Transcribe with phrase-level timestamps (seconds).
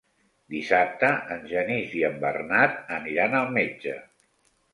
[0.53, 3.95] Dissabte en Genís i en Bernat aniran al metge.